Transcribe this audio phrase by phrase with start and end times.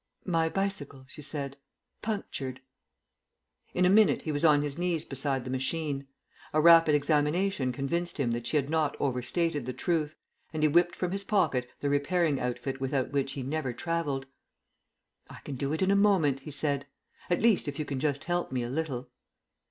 [0.25, 1.57] "My bicycle," she said;
[2.01, 2.61] "punctured."
[3.75, 6.07] In a minute he was on his knees beside the machine.
[6.53, 10.15] A rapid examination convinced him that she had not over stated the truth,
[10.53, 14.25] and he whipped from his pocket the repairing outfit without which he never travelled.
[15.29, 16.87] "I can do it in a moment," he said.
[17.29, 19.07] "At least, if you can just help me a little."